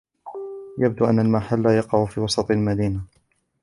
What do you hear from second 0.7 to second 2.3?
يبدو أن المحل يقع في